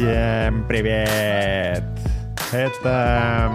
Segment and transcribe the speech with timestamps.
[0.00, 1.84] Всем привет!
[2.52, 3.52] Это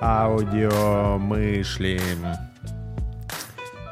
[0.00, 2.00] аудиомышли.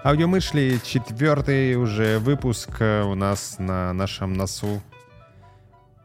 [0.05, 4.83] Аудиомышли, четвертый уже выпуск у нас на нашем носу.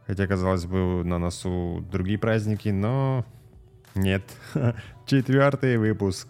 [0.08, 3.26] Хотя, казалось бы, на носу другие праздники, но
[3.96, 4.24] нет.
[5.06, 6.30] Четвертый выпуск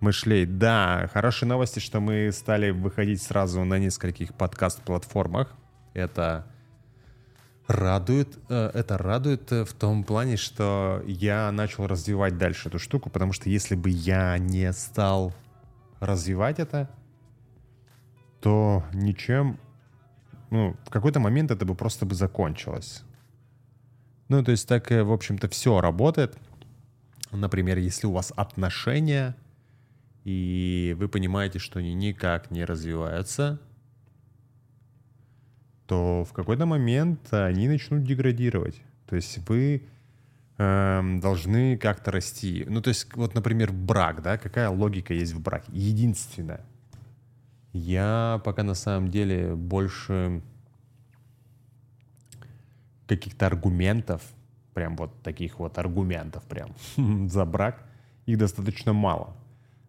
[0.00, 0.44] мышлей.
[0.44, 5.54] Да, хорошие новости, что мы стали выходить сразу на нескольких подкаст-платформах.
[5.94, 6.46] Это
[7.68, 13.08] радует, э, это радует э, в том плане, что я начал развивать дальше эту штуку,
[13.08, 15.32] потому что если бы я не стал
[16.00, 16.90] развивать это,
[18.40, 19.58] то ничем,
[20.50, 23.02] ну, в какой-то момент это бы просто бы закончилось.
[24.28, 26.36] Ну, то есть так, в общем-то, все работает.
[27.32, 29.36] Например, если у вас отношения,
[30.24, 33.60] и вы понимаете, что они никак не развиваются,
[35.86, 38.82] то в какой-то момент они начнут деградировать.
[39.06, 39.88] То есть вы
[40.58, 42.64] э, должны как-то расти.
[42.68, 45.70] Ну, то есть, вот, например, брак, да, какая логика есть в браке?
[45.72, 46.60] Единственное.
[47.72, 50.42] Я пока на самом деле больше
[53.06, 54.22] каких-то аргументов,
[54.74, 56.74] прям вот таких вот аргументов прям
[57.28, 57.82] за брак,
[58.26, 59.34] их достаточно мало.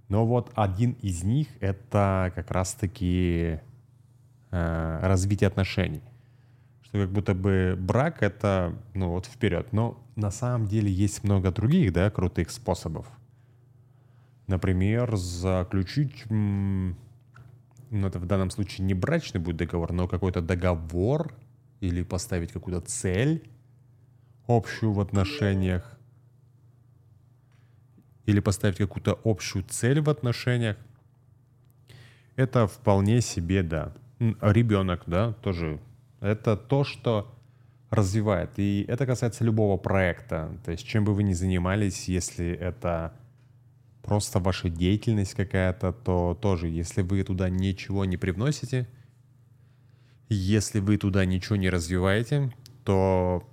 [0.08, 3.60] Но вот один из них это как раз-таки
[4.52, 6.02] э, развитие отношений.
[6.90, 9.72] Что как будто бы брак это, ну вот вперед.
[9.74, 13.08] Но на самом деле есть много других, да, крутых способов.
[14.48, 16.96] Например, заключить, ну
[17.92, 21.36] это в данном случае не брачный будет договор, но какой-то договор
[21.80, 23.48] или поставить какую-то цель
[24.48, 26.00] общую в отношениях
[28.26, 30.78] или поставить какую-то общую цель в отношениях,
[32.36, 35.80] это вполне себе, да, ребенок, да, тоже.
[36.22, 37.34] Это то, что
[37.90, 38.52] развивает.
[38.58, 40.58] И это касается любого проекта.
[40.64, 43.14] То есть чем бы вы ни занимались, если это
[44.04, 48.88] просто ваша деятельность какая-то, то тоже, если вы туда ничего не привносите,
[50.30, 52.54] если вы туда ничего не развиваете,
[52.84, 53.44] то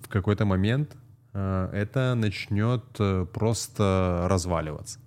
[0.00, 0.96] в какой-то момент
[1.32, 4.98] э, это начнет э, просто разваливаться.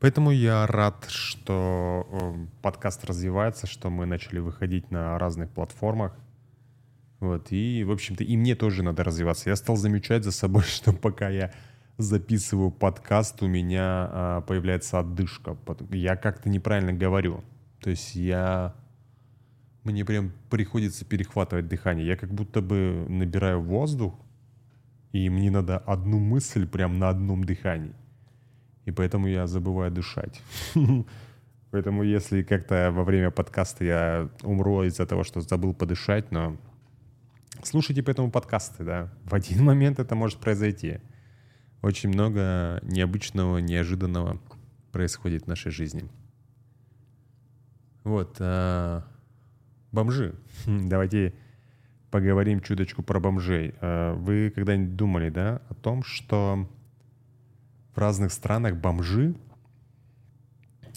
[0.00, 6.14] Поэтому я рад, что э, подкаст развивается, что мы начали выходить на разных платформах.
[7.24, 9.50] Вот, и, в общем-то, и мне тоже надо развиваться.
[9.50, 11.52] Я стал замечать за собой, что пока я
[11.96, 15.56] записываю подкаст, у меня а, появляется отдышка.
[15.90, 17.42] Я как-то неправильно говорю.
[17.80, 18.74] То есть я...
[19.84, 22.06] Мне прям приходится перехватывать дыхание.
[22.06, 24.14] Я как будто бы набираю воздух,
[25.12, 27.94] и мне надо одну мысль прям на одном дыхании
[28.84, 30.40] и поэтому я забываю дышать.
[31.70, 36.56] Поэтому если как-то во время подкаста я умру из-за того, что забыл подышать, но
[37.62, 39.12] слушайте поэтому подкасты, да.
[39.24, 41.00] В один момент это может произойти.
[41.82, 44.40] Очень много необычного, неожиданного
[44.92, 46.08] происходит в нашей жизни.
[48.04, 48.36] Вот.
[48.40, 49.04] А,
[49.92, 50.34] бомжи.
[50.66, 51.34] Давайте
[52.10, 53.74] поговорим чуточку про бомжей.
[53.80, 56.68] А, вы когда-нибудь думали, да, о том, что
[57.94, 59.34] в разных странах бомжи,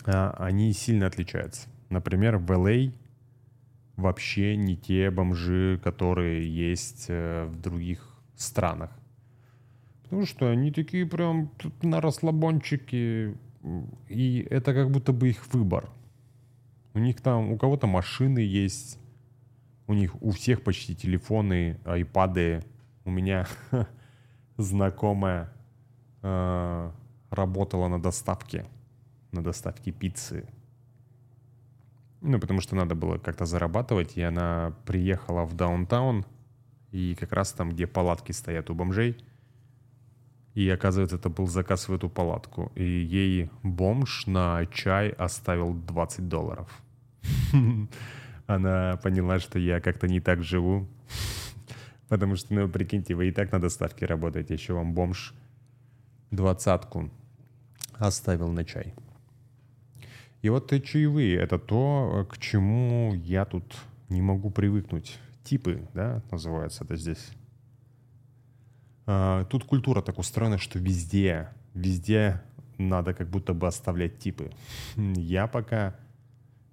[0.06, 1.68] а, они сильно отличаются.
[1.90, 3.07] Например, в LA а
[3.98, 8.92] вообще не те бомжи, которые есть э, в других странах.
[10.04, 13.36] Потому что они такие прям на расслабончике,
[14.08, 15.90] и это как будто бы их выбор.
[16.94, 19.00] У них там, у кого-то машины есть,
[19.88, 22.64] у них у всех почти телефоны, айпады.
[23.04, 23.48] У меня
[24.58, 25.52] знакомая
[26.22, 26.92] э,
[27.30, 28.66] работала на доставке,
[29.32, 30.48] на доставке пиццы.
[32.22, 36.26] Ну, потому что надо было как-то зарабатывать, и она приехала в даунтаун,
[36.92, 39.18] и как раз там, где палатки стоят у бомжей,
[40.58, 42.72] и оказывается, это был заказ в эту палатку.
[42.74, 46.68] И ей бомж на чай оставил 20 долларов.
[48.48, 50.88] Она поняла, что я как-то не так живу.
[52.08, 55.36] Потому что, ну, прикиньте, вы и так на доставке работаете, еще вам бомж
[56.32, 57.12] двадцатку
[57.94, 58.96] оставил на чай.
[60.48, 63.66] И вот чаевые— это то, к чему я тут
[64.08, 65.20] не могу привыкнуть.
[65.44, 67.32] Типы, да, называется это здесь.
[69.06, 72.42] А, тут культура так устроена, что везде, везде
[72.78, 74.50] надо как будто бы оставлять типы.
[74.96, 75.98] Я пока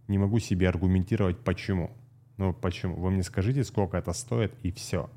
[0.07, 1.91] не могу себе аргументировать, почему.
[2.37, 2.95] Ну, почему?
[2.95, 5.11] Вы мне скажите, сколько это стоит, и все.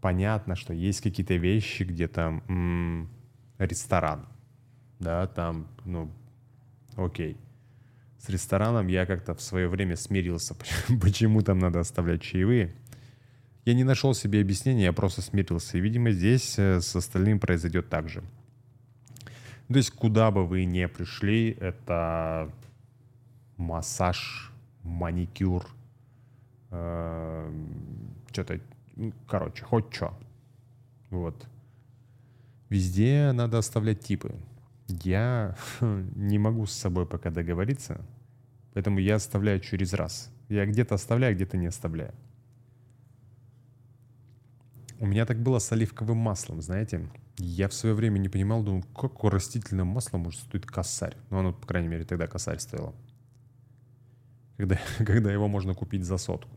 [0.00, 3.08] Понятно, что есть какие-то вещи, где там м-
[3.58, 4.24] ресторан,
[5.00, 6.12] да, там, ну,
[6.94, 7.36] окей.
[8.26, 10.56] С рестораном я как-то в свое время смирился,
[11.00, 12.74] почему там надо оставлять чаевые.
[13.64, 15.78] Я не нашел себе объяснения, я просто смирился.
[15.78, 18.24] И, видимо, здесь э, с остальным произойдет так же.
[19.68, 22.50] То есть, куда бы вы ни пришли, это
[23.56, 24.52] массаж,
[24.82, 25.64] маникюр,
[26.72, 27.52] э,
[28.32, 28.60] что-то,
[29.28, 30.18] короче, хоть что.
[31.10, 31.46] Вот.
[32.70, 34.34] Везде надо оставлять типы.
[34.88, 38.04] Я не могу с собой пока договориться,
[38.76, 40.30] поэтому я оставляю через раз.
[40.50, 42.12] Я где-то оставляю, где-то не оставляю.
[45.00, 47.08] У меня так было с оливковым маслом, знаете.
[47.38, 51.16] Я в свое время не понимал, думал, как растительное масло может стоить косарь.
[51.30, 52.94] Ну, оно, по крайней мере, тогда косарь стоило.
[54.58, 56.54] Когда, когда его можно купить за сотку.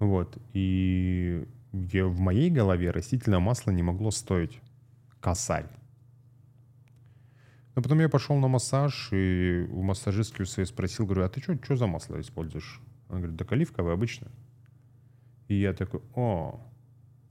[0.00, 0.36] Вот.
[0.52, 4.58] И в моей голове растительное масло не могло стоить
[5.20, 5.68] косарь.
[7.76, 11.42] Но потом я пошел на массаж, и у массажистки у своей спросил, говорю, а ты
[11.42, 12.80] что, за масло используешь?
[13.08, 14.28] Она говорит, да оливковое обычно.
[15.48, 16.58] И я такой, о,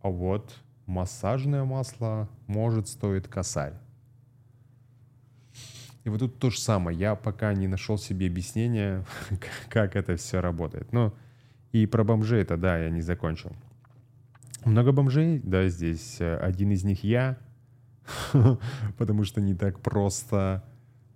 [0.01, 0.55] а вот
[0.85, 3.73] массажное масло может стоить косарь.
[6.03, 6.95] И вот тут то же самое.
[6.95, 9.03] Я пока не нашел себе объяснения,
[9.69, 10.93] как это все работает.
[10.93, 11.15] Но
[11.71, 13.51] и про бомжей это, да, я не закончил.
[14.63, 17.37] Много бомжей, да, здесь э, один из них я,
[18.97, 20.63] потому что не так просто,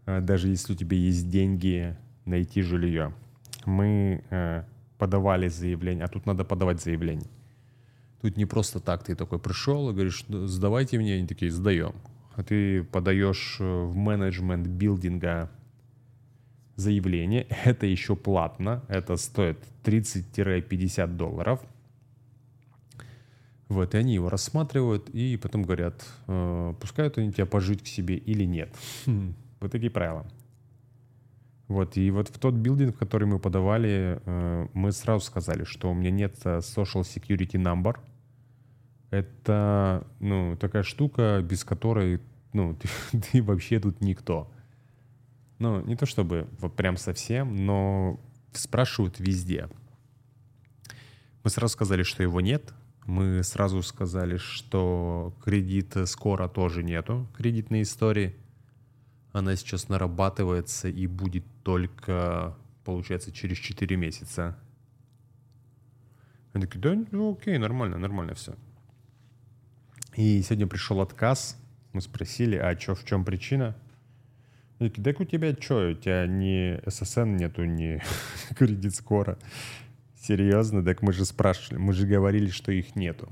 [0.06, 1.96] э, даже если у тебя есть деньги,
[2.26, 3.14] найти жилье.
[3.66, 4.64] Мы э,
[4.98, 7.30] подавали заявление, а тут надо подавать заявление.
[8.22, 11.96] Тут не просто так ты такой пришел и говоришь, сдавайте мне, они такие, сдаем.
[12.36, 15.50] А ты подаешь э, в менеджмент билдинга
[16.76, 21.62] заявление, это еще платно, это стоит 30-50 долларов.
[23.69, 28.18] Вот, и они его рассматривают, и потом говорят, э, пускают они тебя пожить к себе
[28.18, 28.75] или нет.
[29.62, 30.25] Вот такие правила.
[31.68, 35.94] Вот, и вот в тот билдинг, который мы подавали, э, мы сразу сказали, что у
[35.94, 37.98] меня нет social security number—
[39.12, 42.21] это, ну, такая штука, без которой,
[42.54, 42.75] ну,
[43.12, 44.51] ты, ты вообще тут никто.
[45.57, 48.19] Ну, не то чтобы вот прям совсем, но
[48.54, 49.68] спрашивают везде.
[51.44, 52.74] Мы сразу сказали, что его нет.
[53.10, 58.36] Мы сразу сказали, что кредит скоро тоже нету, кредитной истории.
[59.32, 64.56] Она сейчас нарабатывается и будет только, получается, через 4 месяца.
[66.54, 68.54] Они такие, да, ну окей, нормально, нормально все.
[70.16, 71.58] И сегодня пришел отказ.
[71.94, 73.76] Мы спросили, а чё, в чем причина?
[74.78, 78.04] Они такие, так у тебя что, у тебя ни ССН нету, ни
[78.56, 79.40] кредит скоро.
[80.21, 80.83] Серьезно?
[80.83, 83.30] Так мы же спрашивали, мы же говорили, что их нету.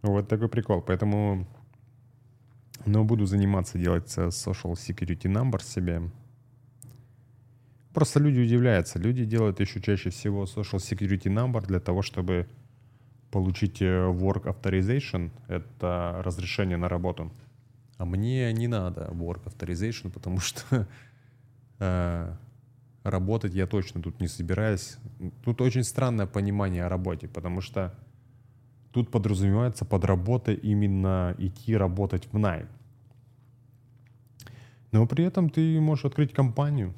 [0.00, 0.80] Вот такой прикол.
[0.80, 1.44] Поэтому,
[2.86, 6.02] ну, буду заниматься делать social security number себе.
[7.92, 9.00] Просто люди удивляются.
[9.00, 12.46] Люди делают еще чаще всего social security number для того, чтобы
[13.30, 17.32] получить work authorization, это разрешение на работу.
[17.96, 20.86] А мне не надо work authorization, потому что
[21.80, 22.36] э,
[23.10, 24.96] работать я точно тут не собираюсь.
[25.44, 27.94] Тут очень странное понимание о работе, потому что
[28.92, 32.68] тут подразумевается под работой именно идти работать в найм.
[34.92, 36.94] Но при этом ты можешь открыть компанию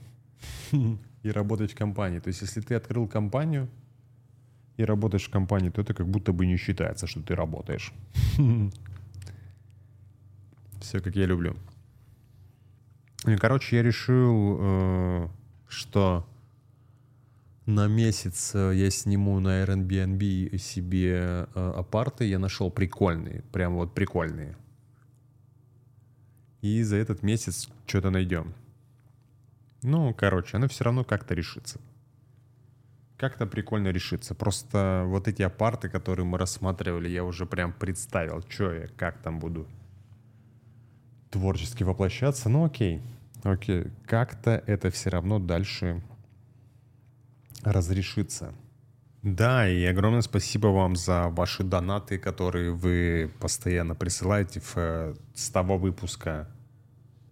[1.23, 2.21] и работать в компании.
[2.21, 3.69] То есть если ты открыл компанию,
[4.81, 7.93] и работаешь в компании, то это как будто бы не считается, что ты работаешь.
[10.81, 11.55] Все как я люблю.
[13.39, 15.29] Короче, я решил, э,
[15.71, 16.27] что
[17.65, 21.15] на месяц э, я сниму на Airbnb себе
[21.55, 22.27] э, апарты.
[22.27, 24.57] Я нашел прикольные, прям вот прикольные.
[26.61, 28.53] И за этот месяц что-то найдем.
[29.83, 31.81] Ну, короче, оно все равно как-то решится
[33.21, 34.35] как-то прикольно решиться.
[34.35, 39.39] Просто вот эти апарты, которые мы рассматривали, я уже прям представил, что я, как там
[39.39, 39.67] буду
[41.31, 42.49] творчески воплощаться.
[42.49, 43.03] Ну окей,
[43.43, 46.03] окей, как-то это все равно дальше
[47.63, 48.55] разрешится.
[49.23, 54.61] Да, и огромное спасибо вам за ваши донаты, которые вы постоянно присылаете.
[54.61, 56.49] В, э, с того выпуска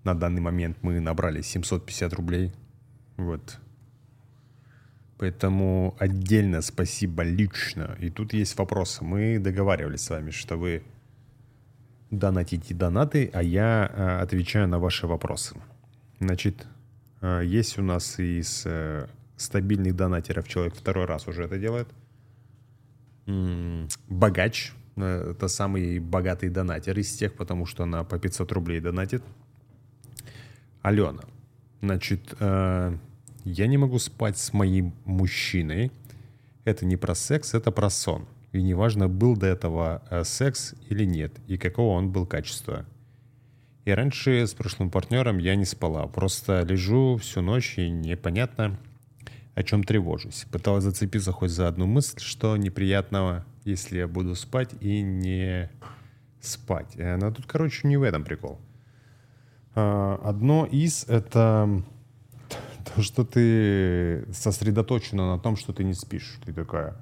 [0.04, 2.52] на данный момент мы набрали 750 рублей.
[3.16, 3.58] Вот,
[5.18, 7.96] Поэтому отдельно спасибо лично.
[7.98, 9.02] И тут есть вопросы.
[9.04, 10.84] Мы договаривались с вами, что вы
[12.10, 15.56] донатите донаты, а я э, отвечаю на ваши вопросы.
[16.20, 16.66] Значит,
[17.20, 19.06] э, есть у нас из э,
[19.36, 21.88] стабильных донатеров человек второй раз уже это делает.
[24.08, 29.22] Богач, э, это самый богатый донатер из тех, потому что она по 500 рублей донатит.
[30.82, 31.22] Алена,
[31.82, 35.90] значит, я не могу спать с моим мужчиной.
[36.64, 38.26] Это не про секс, это про сон.
[38.52, 42.86] И неважно, был до этого секс или нет, и какого он был качества.
[43.88, 46.06] И раньше с прошлым партнером я не спала.
[46.08, 48.78] Просто лежу всю ночь и непонятно,
[49.54, 50.44] о чем тревожусь.
[50.52, 55.70] Пыталась зацепиться хоть за одну мысль, что неприятного, если я буду спать и не
[56.38, 56.96] спать.
[56.96, 58.60] Э, Но тут, короче, не в этом прикол.
[59.74, 61.82] А, Одно из— это
[62.94, 66.38] то, что ты сосредоточена на том, что ты не спишь.
[66.44, 66.94] Ты такая,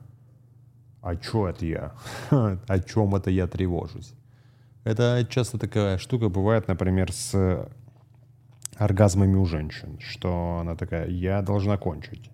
[1.02, 1.94] а чё это я?
[2.30, 4.14] О чем это я тревожусь?
[4.86, 7.68] Это часто такая штука бывает, например, с
[8.76, 12.30] оргазмами у женщин, что она такая, я должна кончить.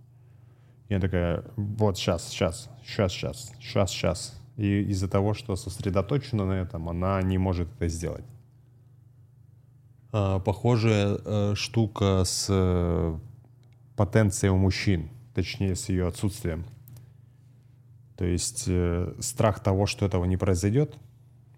[0.91, 4.43] Она такая, вот сейчас, сейчас, сейчас, сейчас, сейчас, сейчас.
[4.59, 8.27] И из-за того, что сосредоточена на этом, она не может это сделать.
[10.13, 13.19] А, Похожая э, штука с э,
[13.97, 16.67] потенцией у мужчин, точнее с ее отсутствием.
[18.19, 20.99] То есть э, страх того, что этого не произойдет,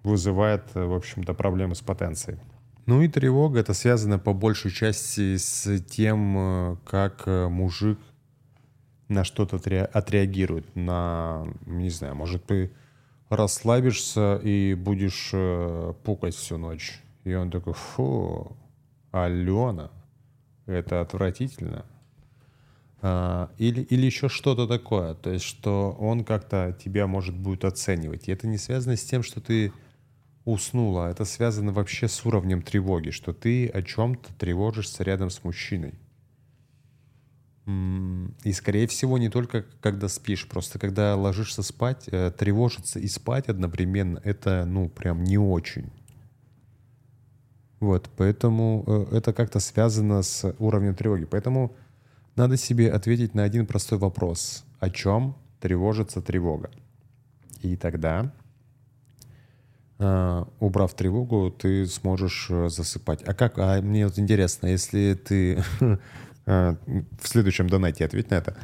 [0.05, 2.39] вызывает, э, в общем-то, проблемы с потенцией.
[2.87, 7.99] Ну и тревога это связано по большей части с тем, э, как э, мужик
[9.09, 10.77] на что-то отре- отреагирует.
[10.77, 12.71] На, не знаю, может ты
[13.31, 15.33] расслабишься и будешь
[16.05, 17.01] пукать всю ночь.
[17.25, 18.57] И он такой, фу,
[19.11, 19.91] Алена,
[20.67, 21.85] это отвратительно.
[23.01, 25.15] А, или, или еще что-то такое.
[25.15, 28.29] То есть, что он как-то тебя, может, будет оценивать.
[28.29, 29.73] И это не связано с тем, что ты
[30.45, 31.11] уснула.
[31.11, 35.95] Это связано вообще с уровнем тревоги, что ты о чем-то тревожишься рядом с мужчиной.
[37.67, 43.49] И, скорее всего, не только когда спишь, просто когда ложишься спать, э, тревожиться и спать
[43.49, 45.91] одновременно, это, ну, прям не очень.
[47.81, 51.25] Вот, поэтому э, это как-то связано с уровнем тревоги.
[51.25, 51.75] Поэтому
[52.37, 54.65] надо себе ответить на один простой вопрос.
[54.79, 56.71] О чем тревожится тревога?
[57.63, 58.31] И тогда,
[59.99, 63.23] убрав тревогу, ты сможешь э, засыпать.
[63.23, 63.59] А как?
[63.59, 65.63] А мне вот интересно, если ты...
[66.47, 66.77] э,
[67.21, 68.57] В следующем донате ответь на это.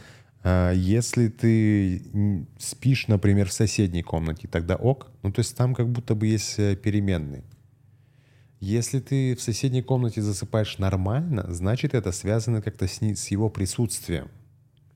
[0.75, 5.09] Если ты спишь, например, в соседней комнате, тогда ок.
[5.23, 7.45] Ну, то есть там как будто бы есть э, переменные.
[8.59, 14.29] Если ты в соседней комнате засыпаешь нормально, значит это связано как-то с, с его присутствием.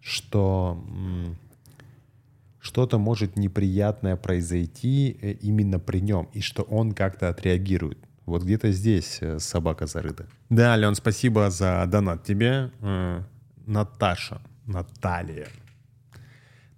[0.01, 1.37] Что м,
[2.65, 7.99] что-то может неприятное произойти э, именно при нем, и что он как-то отреагирует.
[8.25, 10.27] Вот где-то здесь э, собака зарыта.
[10.49, 12.71] Да, Леон, спасибо за донат тебе.
[12.81, 13.23] Э,
[13.67, 15.49] Наташа, Наталья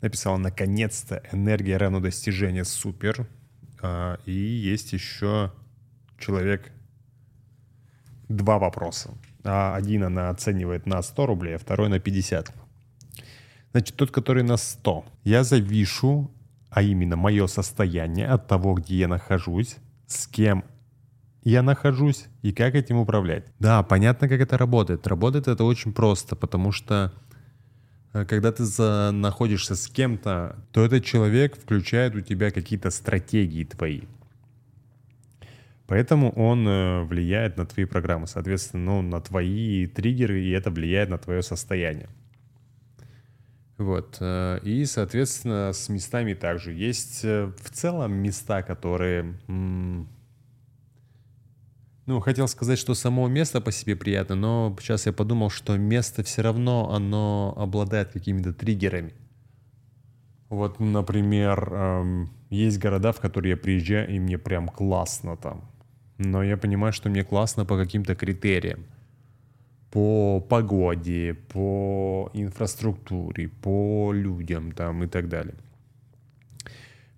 [0.00, 3.26] написала «Наконец-то энергия равно достижения супер».
[4.24, 5.52] И есть еще
[6.18, 6.72] человек
[8.28, 9.10] два вопроса.
[9.44, 12.52] А Один она оценивает на 100 рублей, а второй на 50.
[13.76, 15.04] Значит, тот, который на 100.
[15.24, 16.30] Я завишу,
[16.70, 20.64] а именно мое состояние от того, где я нахожусь, с кем
[21.42, 23.44] я нахожусь и как этим управлять.
[23.58, 25.06] Да, понятно, как это работает.
[25.06, 27.12] Работает это очень просто, потому что
[28.14, 33.64] э, когда ты за- находишься с кем-то, то этот человек включает у тебя какие-то стратегии
[33.64, 34.04] твои.
[35.86, 41.10] Поэтому он э, влияет на твои программы, соответственно, ну, на твои триггеры, и это влияет
[41.10, 42.08] на твое состояние.
[43.78, 44.16] Вот.
[44.20, 46.72] э, И, соответственно, с местами также.
[46.72, 49.34] Есть э, в целом места, которые...
[52.06, 56.22] Ну, хотел сказать, что само место по себе приятно, но сейчас я подумал, что место
[56.22, 59.12] все равно, оно обладает какими-то триггерами.
[60.48, 65.68] Вот, например, эм, есть города, в которые я приезжаю, и мне прям классно там.
[66.18, 68.86] Но я понимаю, что мне классно по каким-то критериям.
[69.96, 75.54] По погоде, по инфраструктуре, по людям там и так далее.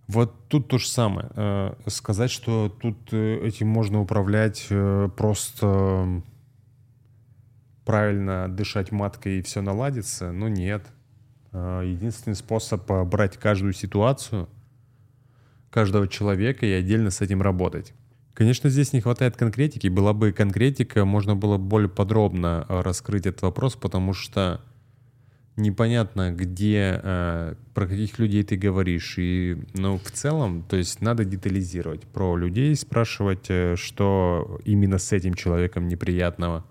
[0.06, 1.28] Вот тут то же самое.
[1.34, 6.22] Э, Сказать, что тут э, этим можно управлять э, просто
[7.84, 10.86] правильно дышать маткой и все наладится, ну нет.
[11.52, 14.48] Единственный способ брать каждую ситуацию,
[15.70, 17.92] каждого человека и отдельно с этим работать.
[18.38, 19.88] Конечно, здесь не хватает конкретики.
[19.88, 24.60] Была бы конкретика, можно было более подробно э, раскрыть этот вопрос, потому что
[25.56, 29.18] непонятно, где, э, про каких людей ты говоришь.
[29.18, 32.02] И, ну, в целом, то есть надо детализировать.
[32.02, 36.64] Про людей спрашивать, э, что именно с этим человеком неприятного.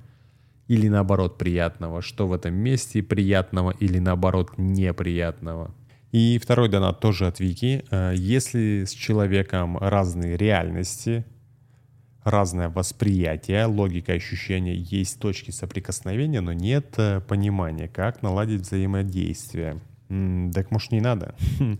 [0.69, 2.01] Или наоборот приятного.
[2.01, 5.75] Что в этом месте приятного или наоборот неприятного.
[6.13, 7.83] И второй донат тоже от Вики.
[8.15, 11.25] Если с человеком разные реальности,
[12.29, 19.79] разное восприятие, логика ощущения, есть точки соприкосновения, но нет э, понимания, как наладить взаимодействие.
[20.53, 21.35] Так может не надо?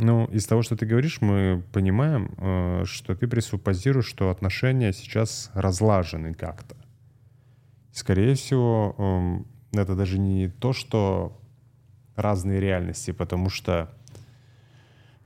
[0.00, 5.50] Ну, из того, что ты говоришь, мы понимаем, э, что ты пресуппозируешь, что отношения сейчас
[5.54, 6.76] разлажены как-то.
[7.90, 11.40] Скорее всего, эм, это даже не то, что
[12.14, 13.90] разные реальности, потому что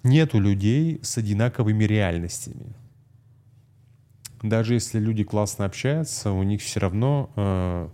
[0.04, 2.74] нету людей с одинаковыми реальностями
[4.42, 7.88] даже если люди классно общаются, у них все равно э,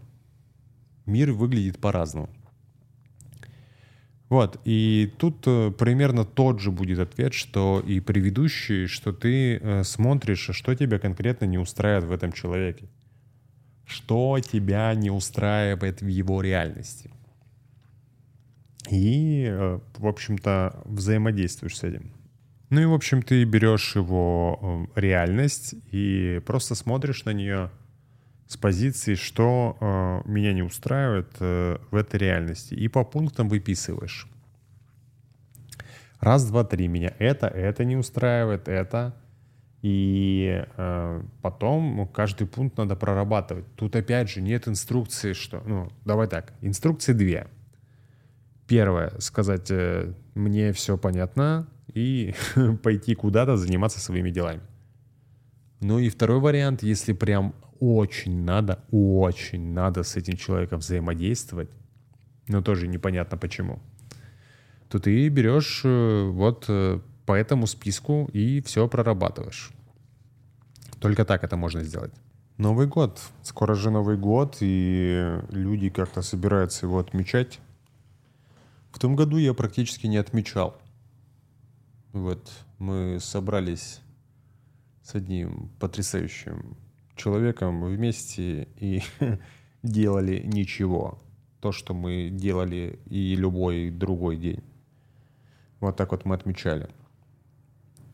[1.06, 2.30] мир выглядит по-разному.
[4.28, 9.84] Вот, и тут э, примерно тот же будет ответ, что и предыдущий, что ты э,
[9.84, 12.88] смотришь, что тебя конкретно не устраивает в этом человеке.
[13.86, 17.10] Что тебя не устраивает в его реальности.
[18.90, 22.12] И, э, в общем-то, взаимодействуешь с этим.
[22.70, 27.70] Ну и, в общем, ты берешь его э, реальность и просто смотришь на нее
[28.46, 34.26] с позиции, что э, меня не устраивает э, в этой реальности, и по пунктам выписываешь.
[36.20, 36.88] Раз, два, три.
[36.88, 39.14] Меня это, это не устраивает, это.
[39.82, 43.64] И э, потом каждый пункт надо прорабатывать.
[43.76, 45.62] Тут опять же нет инструкции, что...
[45.64, 46.52] Ну, давай так.
[46.60, 47.46] Инструкции две.
[48.66, 52.34] Первое, сказать, э, мне все понятно, и
[52.82, 54.60] пойти куда-то заниматься своими делами.
[55.80, 61.70] Ну и второй вариант, если прям очень надо, очень надо с этим человеком взаимодействовать,
[62.48, 63.80] но тоже непонятно почему,
[64.88, 69.70] то ты берешь э, вот э, по этому списку и все прорабатываешь.
[70.98, 72.12] Только так это можно сделать.
[72.56, 73.20] Новый год.
[73.42, 77.60] Скоро же Новый год, и люди как-то собираются его отмечать.
[78.90, 80.76] В том году я практически не отмечал.
[82.12, 84.00] Вот мы собрались
[85.02, 86.76] с одним потрясающим
[87.16, 89.02] человеком вместе и
[89.82, 91.18] делали ничего.
[91.60, 94.62] То, что мы делали и любой другой день.
[95.80, 96.88] Вот так вот мы отмечали.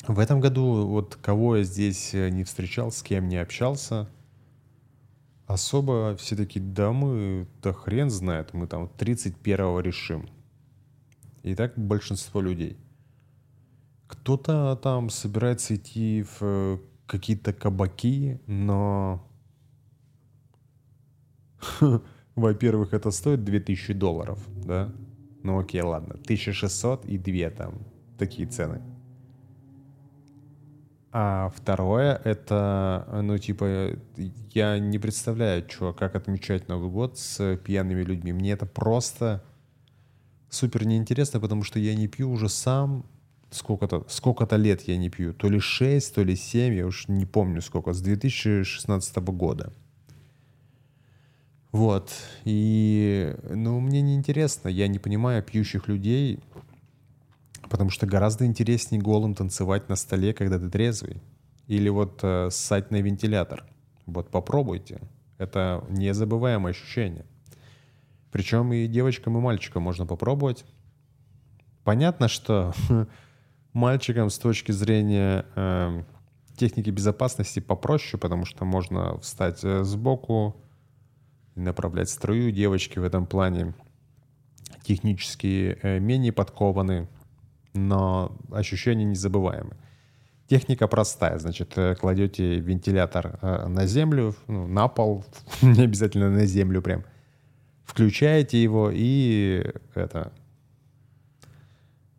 [0.06, 4.08] В этом году вот кого я здесь не встречал, с кем не общался,
[5.46, 10.28] особо все таки да мы, да хрен знает, мы там 31-го решим.
[11.42, 12.76] И так большинство людей.
[14.06, 19.26] Кто-то там собирается идти в э, какие-то кабаки, но...
[22.34, 24.92] Во-первых, это стоит 2000 долларов, да?
[25.42, 26.14] Ну окей, ладно.
[26.14, 27.74] 1600 и 2 там.
[28.18, 28.82] Такие цены.
[31.16, 33.96] А второе, это, ну, типа,
[34.52, 38.32] я не представляю, что, как отмечать Новый год с пьяными людьми.
[38.32, 39.44] Мне это просто
[40.50, 43.06] супер неинтересно, потому что я не пью уже сам,
[43.54, 45.32] сколько-то сколько лет я не пью.
[45.32, 49.72] То ли 6, то ли 7, я уж не помню сколько, с 2016 года.
[51.72, 52.12] Вот.
[52.44, 56.38] И, ну, мне не интересно, я не понимаю пьющих людей,
[57.68, 61.20] потому что гораздо интереснее голым танцевать на столе, когда ты трезвый.
[61.66, 63.64] Или вот э, ссать на вентилятор.
[64.06, 65.00] Вот попробуйте.
[65.38, 67.24] Это незабываемое ощущение.
[68.30, 70.64] Причем и девочкам, и мальчикам можно попробовать.
[71.82, 72.72] Понятно, что
[73.74, 76.02] мальчикам с точки зрения э,
[76.56, 80.56] техники безопасности попроще, потому что можно встать э, сбоку
[81.56, 82.50] и направлять струю.
[82.52, 83.74] Девочки в этом плане
[84.82, 87.08] технически э, менее подкованы,
[87.74, 89.76] но ощущения незабываемые.
[90.46, 95.24] Техника простая, значит, э, кладете вентилятор э, на землю, ну, на пол,
[95.62, 97.04] не обязательно на землю прям,
[97.84, 100.32] включаете его и это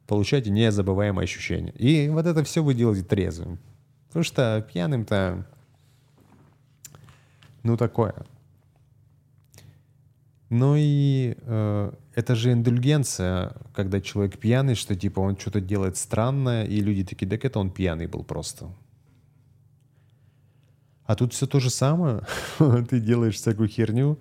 [0.07, 1.73] получаете незабываемое ощущение.
[1.73, 3.59] И вот это все вы делаете трезвым.
[4.07, 5.45] Потому что пьяным-то,
[7.63, 8.15] ну такое.
[10.49, 16.65] Ну и э, это же индульгенция, когда человек пьяный, что типа он что-то делает странное,
[16.65, 18.69] и люди такие, так это он пьяный был просто.
[21.05, 22.21] А тут все то же самое.
[22.89, 24.19] ты делаешь всякую херню,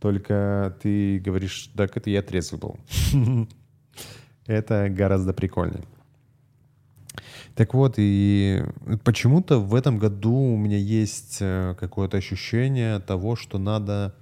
[0.00, 2.78] только ты говоришь, так это я трезвый был.
[4.50, 5.84] Это гораздо прикольнее.
[7.54, 8.64] Так вот, и
[9.04, 14.12] почему-то в этом году у меня есть э, какое-то ощущение того, что надо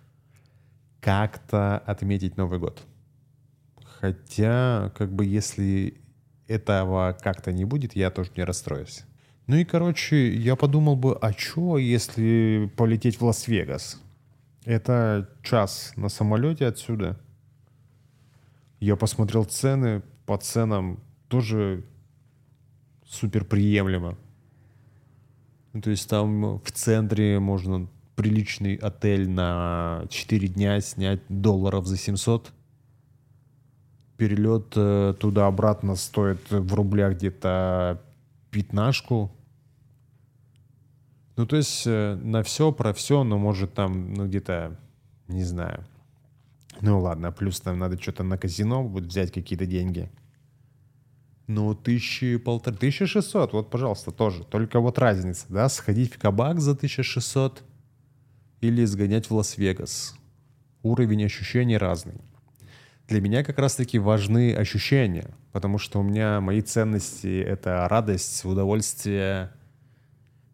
[1.00, 2.82] как-то отметить Новый год.
[3.82, 5.98] Хотя, как бы, если
[6.46, 9.04] этого как-то не будет, я тоже не расстроюсь.
[9.46, 13.98] Ну и, короче, я подумал бы, а что, если полететь в Лас-Вегас?
[14.66, 17.18] Это час на самолете отсюда.
[18.78, 21.84] Я посмотрел цены, по ценам тоже
[23.06, 24.18] супер приемлемо.
[25.72, 31.96] Ну, то есть там в центре можно приличный отель на 4 дня снять долларов за
[31.96, 32.52] 700.
[34.18, 38.02] Перелет э, туда-обратно стоит в рублях где-то
[38.50, 39.32] пятнашку.
[41.36, 44.78] Ну, то есть э, на все про все, но может там, ну, где-то,
[45.26, 45.86] не знаю.
[46.80, 50.10] Ну, ладно, плюс там надо что-то на казино будет взять какие-то деньги.
[51.46, 54.44] Ну, тысячи, полторы, тысяча шестьсот, вот, пожалуйста, тоже.
[54.44, 57.62] Только вот разница, да, сходить в кабак за 1600
[58.60, 60.14] или сгонять в Лас-Вегас.
[60.82, 62.20] Уровень ощущений разный.
[63.08, 69.50] Для меня как раз-таки важны ощущения, потому что у меня мои ценности— это радость, удовольствие,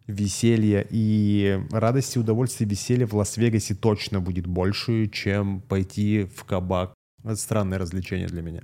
[0.07, 0.87] веселье.
[0.90, 6.95] И радости, удовольствия, веселья в Лас-Вегасе точно будет больше, чем пойти в кабак.
[7.23, 8.62] Это странное развлечение для меня.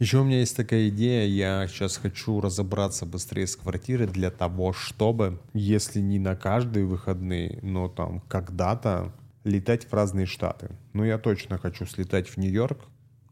[0.00, 4.72] Еще у меня есть такая идея, я сейчас хочу разобраться быстрее с квартирой для того,
[4.72, 10.70] чтобы, если не на каждые выходные, но там когда-то летать в разные штаты.
[10.94, 12.80] Ну, я точно хочу слетать в Нью-Йорк,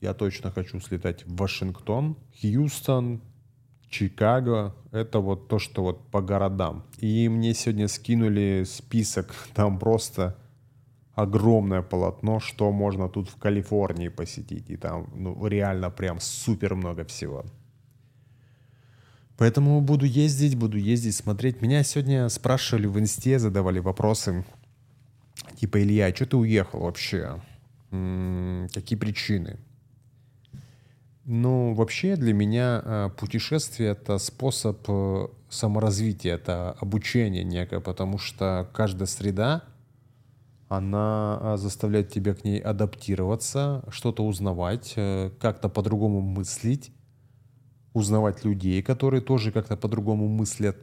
[0.01, 3.23] я точно хочу слетать в Вашингтон, Хьюстон,
[3.93, 4.75] Чикаго.
[4.91, 6.85] Это вот то, что вот по городам.
[6.99, 10.37] И мне сегодня скинули список, там просто
[11.15, 14.71] огромное полотно, что можно тут в Калифорнии посетить.
[14.71, 17.45] И там ну, реально прям супер много всего.
[19.37, 21.63] Поэтому буду ездить, буду ездить, смотреть.
[21.63, 24.45] Меня сегодня спрашивали в инсте, задавали вопросы.
[25.57, 27.41] Типа, Илья, что ты уехал вообще?
[27.91, 29.59] М-м, какие причины?
[31.25, 38.69] Ну, вообще для меня э, путешествие— это способ э, саморазвития, это обучение некое, потому что
[38.73, 39.63] каждая среда
[40.69, 46.91] она а, заставляет тебя к ней адаптироваться, что-то узнавать, э, как-то по-другому мыслить,
[47.93, 50.79] узнавать людей, которые тоже как-то по-другому мыслят.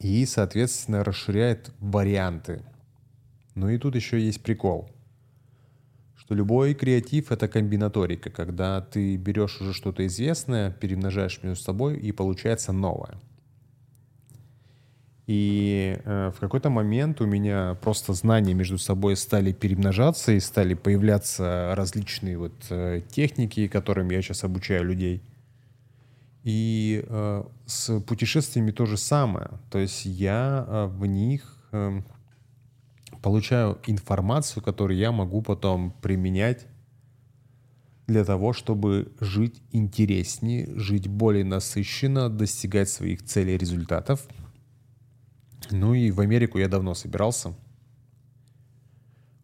[0.00, 2.62] И, соответственно, расширяет варианты.
[3.54, 4.90] Ну и тут еще есть прикол,
[6.26, 12.12] что любой креатив— это комбинаторика, когда ты берешь уже что-то известное, перемножаешь между собой, и
[12.12, 13.14] получается новое—
[15.26, 20.74] и э, в какой-то момент у меня просто знания между собой стали перемножаться и стали
[20.74, 25.20] появляться различные вот э, техники, которым я сейчас обучаю людей.
[26.44, 29.50] И э, с путешествиями то же самое.
[29.68, 32.02] То есть я э, в них э,
[33.26, 36.66] получаю информацию, которую я могу потом применять
[38.06, 44.26] для того, чтобы жить интереснее, жить более насыщенно, достигать своих целей и результатов–
[45.70, 47.54] ну и в Америку я давно собирался.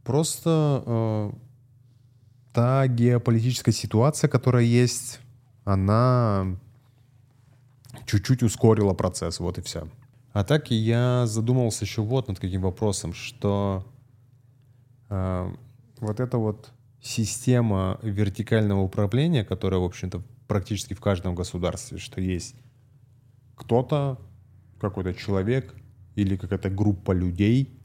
[0.05, 1.33] Просто э,
[2.53, 5.21] та геополитическая ситуация, которая есть,
[5.65, 6.57] она
[8.07, 9.89] чуть-чуть ускорила процесс, вот и все.
[10.33, 13.85] А так я задумался еще вот над каким вопросом, что
[15.11, 15.55] э,
[16.01, 22.55] вот эта вот система вертикального управления, которая, в общем-то, практически в каждом государстве, что есть
[23.57, 24.19] кто-то,
[24.81, 25.75] какой-то человек,
[26.15, 27.79] или какая-то группа людей,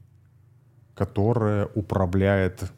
[0.94, 2.72] которая управляет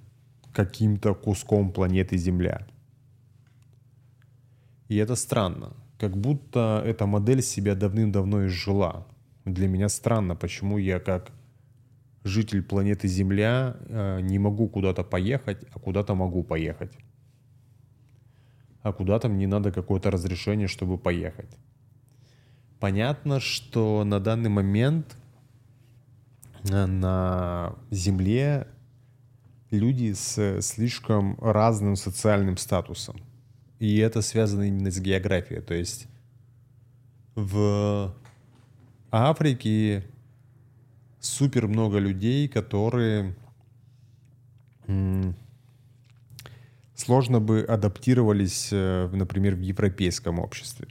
[0.53, 2.67] каким-то куском планеты Земля.
[4.89, 5.73] И это странно.
[5.99, 9.07] Как будто эта модель себя давным-давно изжила.
[9.55, 11.33] Для меня странно, почему я как
[12.25, 16.93] житель планеты Земля э, не могу куда-то поехать, а куда-то могу поехать.
[18.83, 21.51] А куда-то мне надо какое-то разрешение, чтобы поехать.
[22.79, 25.17] Понятно, что на данный момент
[26.65, 28.67] на Земле
[29.71, 33.21] люди с слишком разным социальным статусом.
[33.79, 35.63] И это связано именно с географией.
[35.63, 36.07] То есть
[37.35, 38.15] в
[39.11, 40.05] Африке
[41.21, 43.35] супер много людей, которые
[46.95, 50.89] сложно бы адаптировались, э, например, в европейском обществе.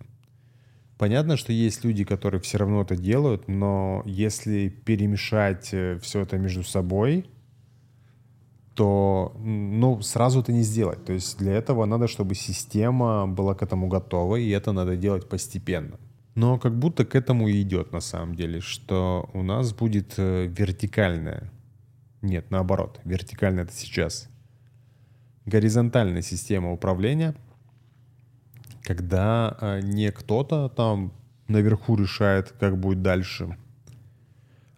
[0.98, 6.38] Понятно, что есть люди, которые все равно это делают, но если перемешать э, все это
[6.38, 7.26] между собой,
[8.74, 11.06] то ну, сразу это не сделать.
[11.06, 15.30] То есть для этого надо, чтобы система была к этому готова, и это надо делать
[15.30, 16.00] постепенно.
[16.36, 20.48] Но как будто к этому и идет на самом деле, что у нас будет э,
[20.48, 21.52] вертикальное
[22.22, 24.30] Нет, наоборот, вертикально это сейчас.
[25.46, 27.36] Горизонтальная система управления,
[28.84, 31.14] когда э, не кто-то там
[31.48, 33.58] наверху решает, как будет дальше,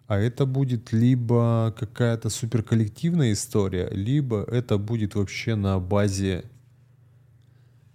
[0.06, 6.44] а это будет либо какая-то суперколлективная история, либо это будет вообще на базе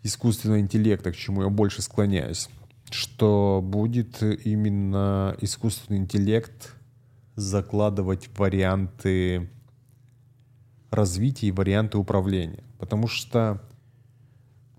[0.03, 2.49] искусственного интеллекта, к чему я больше склоняюсь,
[2.91, 6.75] что будет именно искусственный интеллект
[7.35, 9.49] закладывать варианты
[10.89, 12.63] развития и варианты управления.
[12.79, 13.61] Потому что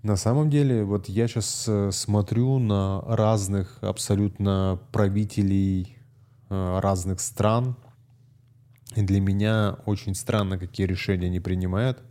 [0.01, 5.97] на самом деле, вот я сейчас э, смотрю на разных абсолютно правителей
[6.49, 7.75] э, разных стран,
[8.95, 12.01] и для меня очень странно, какие решения они принимают.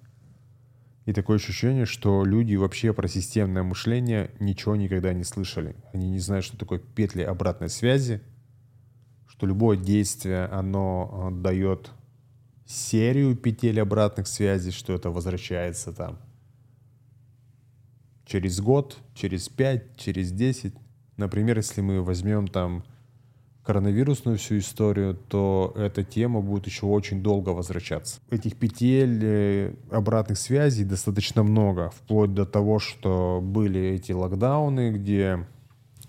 [1.09, 5.75] И такое ощущение, что люди вообще про системное мышление ничего никогда не слышали.
[5.95, 8.21] Они не знают, что такое петли обратной связи,
[9.27, 11.93] что любое действие, оно э, дает
[12.67, 16.19] серию петель обратных связей, что это возвращается там
[18.27, 20.75] через год, через пять, через десять.
[21.17, 22.85] Например, если мы возьмем там
[23.69, 28.19] коронавирусную всю историю, то эта тема будет еще очень долго возвращаться.
[28.31, 35.47] Этих петель э, обратных связей достаточно много, вплоть до того, что были эти локдауны, где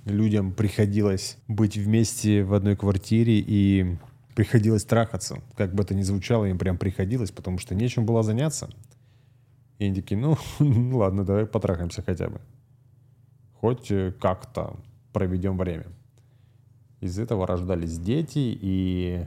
[0.05, 3.97] людям приходилось быть вместе в одной квартире и
[4.35, 5.41] приходилось трахаться.
[5.57, 8.69] Как бы это ни звучало, им прям приходилось, потому что нечем было заняться.
[9.79, 10.37] И они такие, ну,
[10.97, 12.39] ладно, давай потрахаемся хотя бы.
[13.59, 14.77] Хоть э, как-то
[15.11, 15.87] проведем время.
[17.01, 19.25] Из этого рождались дети, и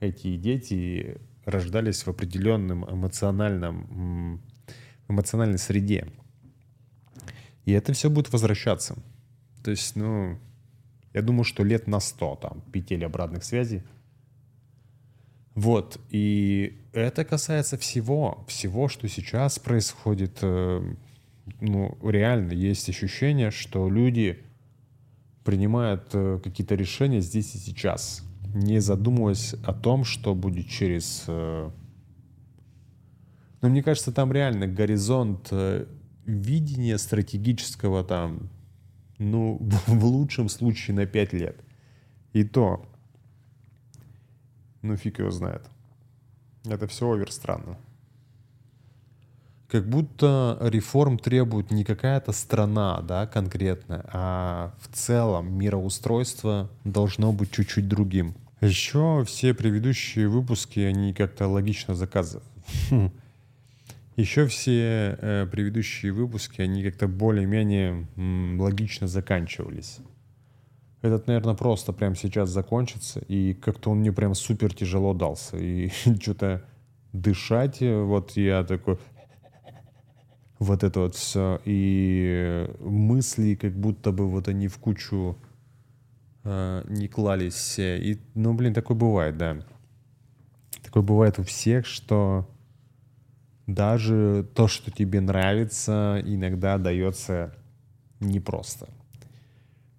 [0.00, 4.42] эти дети рождались в определенном эмоциональном,
[5.08, 6.08] эмоциональной среде.
[7.64, 8.96] И это все будет возвращаться.
[9.62, 10.38] То есть, ну,
[11.12, 13.82] я думаю, что лет на 100 там петель обратных связей.
[15.54, 20.38] Вот, и это касается всего, всего, что сейчас происходит.
[20.42, 20.82] Э,
[21.60, 24.42] ну, реально есть ощущение, что люди
[25.44, 28.22] принимают э, какие-то решения здесь и сейчас,
[28.54, 31.24] не задумываясь о том, что будет через...
[31.26, 31.70] Э,
[33.62, 35.52] Но мне кажется, там реально горизонт
[36.24, 38.48] видения стратегического там,
[39.18, 41.56] ну, в лучшем случае на 5 лет.
[42.32, 42.84] И то,
[44.82, 45.62] ну фиг его знает.
[46.64, 47.78] Это все овер странно.
[49.74, 57.50] Как будто реформ требует не какая-то страна, да, конкретная, а в целом мироустройство должно быть
[57.50, 58.36] чуть-чуть другим.
[58.60, 62.46] Еще все предыдущие выпуски, они как-то логично заказывают.
[64.16, 68.06] Еще все э, предыдущие выпуски, они как-то более-менее
[68.56, 69.98] логично заканчивались.
[71.02, 75.56] Этот, наверное, просто прямо сейчас закончится, и как-то он мне прям супер тяжело дался.
[75.56, 76.64] И что-то
[77.12, 78.98] дышать, вот я такой...
[80.58, 81.60] Вот это вот все.
[81.64, 85.36] И мысли как будто бы вот они в кучу
[86.44, 87.78] э, не клались.
[87.78, 89.58] И, ну, блин, такое бывает, да.
[90.82, 92.48] Такое бывает у всех, что
[93.66, 97.54] даже то, что тебе нравится, иногда дается
[98.20, 98.88] непросто.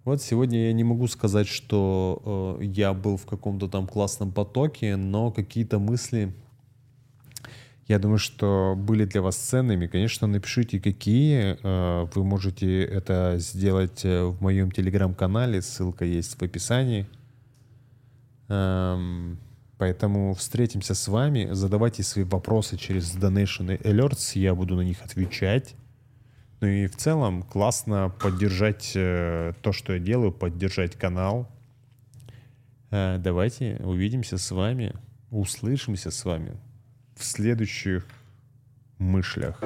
[0.04, 4.98] Вот сегодня я не могу сказать, что э, я был в каком-то там классном потоке,
[4.98, 6.32] но какие-то мысли,
[7.88, 9.86] я думаю, что были для вас ценными.
[9.86, 11.58] Конечно, напишите, какие.
[11.62, 17.08] Э, вы можете это сделать э, в моем телеграм-канале, ссылка есть в описании.
[18.48, 19.38] Эм,
[19.78, 25.76] поэтому встретимся с вами, задавайте свои вопросы через Donation Alerts, я буду на них отвечать.
[26.62, 31.48] Ну и в целом классно поддержать э, то, что я делаю, поддержать канал.
[32.92, 34.94] Давайте увидимся с вами,
[35.30, 36.56] услышимся с вами
[37.16, 38.06] в следующих
[38.98, 39.62] мыслях.